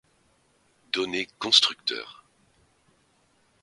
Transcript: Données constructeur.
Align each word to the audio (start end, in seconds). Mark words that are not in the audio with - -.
Données 0.93 1.27
constructeur. 1.37 2.25